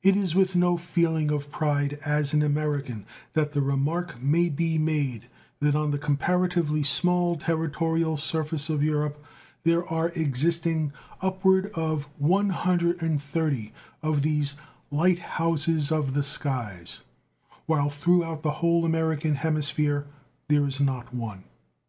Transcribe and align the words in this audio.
It 0.00 0.14
is 0.14 0.32
with 0.32 0.54
no 0.54 0.76
feeling 0.76 1.32
of 1.32 1.50
pride 1.50 1.98
as 2.04 2.32
an 2.32 2.40
American 2.40 3.04
that 3.32 3.50
the 3.50 3.60
remark 3.60 4.22
may 4.22 4.48
be 4.48 4.78
made 4.78 5.24
that 5.58 5.74
on 5.74 5.90
the 5.90 5.98
comparatively 5.98 6.84
small 6.84 7.34
territorial 7.34 8.16
surface 8.16 8.70
of 8.70 8.80
Europe 8.84 9.20
there 9.64 9.84
are 9.90 10.10
existing 10.10 10.92
upward 11.20 11.72
of 11.74 12.04
130 12.18 13.72
of 14.04 14.22
these 14.22 14.54
light 14.92 15.18
houses 15.18 15.90
of 15.90 16.14
the 16.14 16.22
skies, 16.22 17.00
while 17.66 17.90
throughout 17.90 18.44
the 18.44 18.52
whole 18.62 18.84
American 18.84 19.34
hemisphere 19.34 20.06
there 20.46 20.64
is 20.64 20.78
not 20.78 21.12
one. 21.12 21.42